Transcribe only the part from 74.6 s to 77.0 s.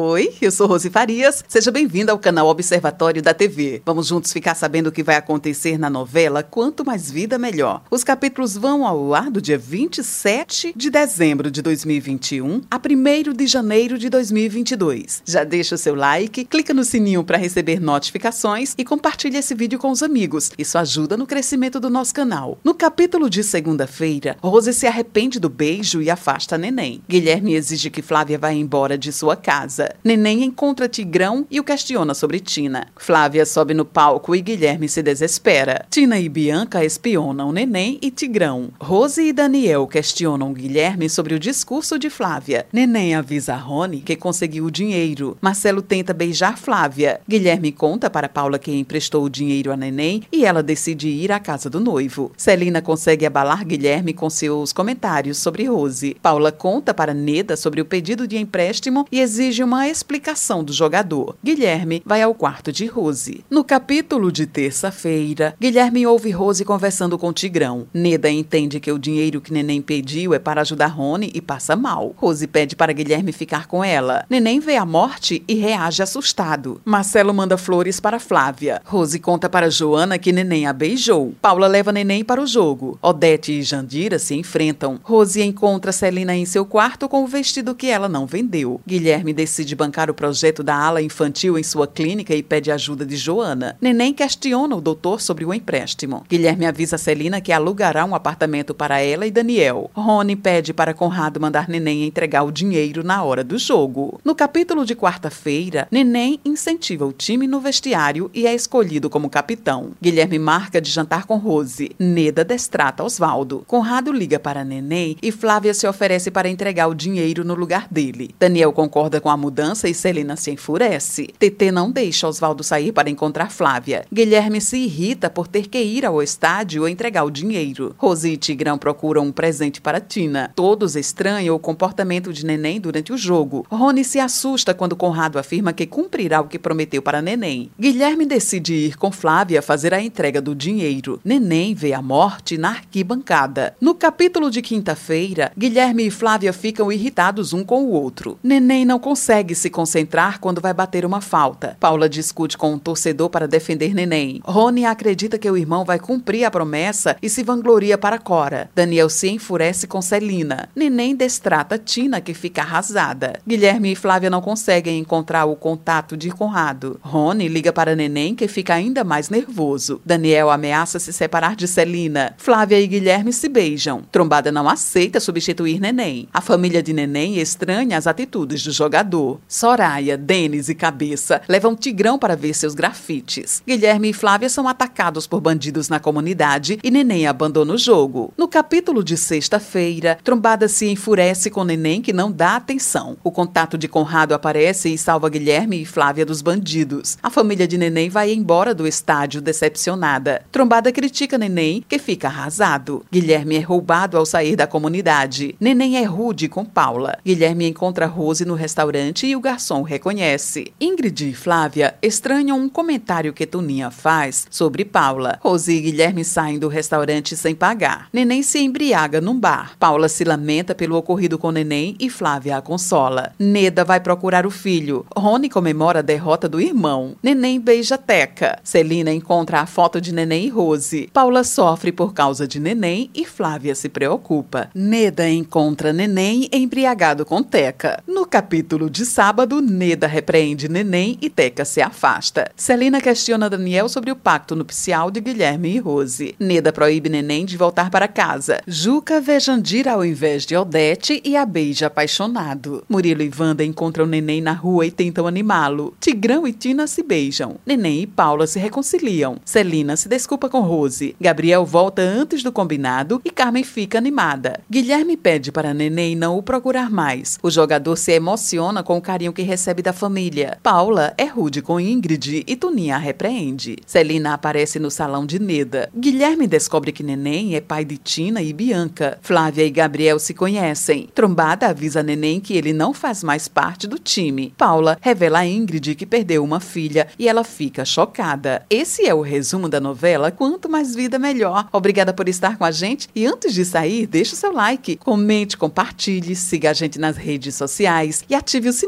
a morte e reage assustado.